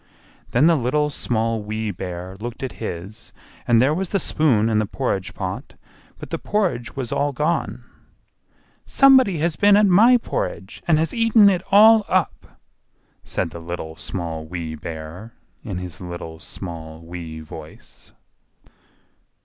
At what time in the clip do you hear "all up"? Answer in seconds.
11.69-12.33